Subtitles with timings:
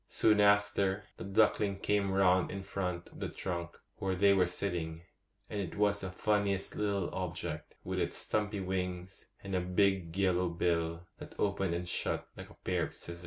[0.09, 5.03] Soon after, the duckling came round in front of the trunk where they were sitting;
[5.47, 10.49] and it was the funniest little object, with its stumpy wings, and a big yellow
[10.49, 13.19] bill that opened and shut like a pair of scissors.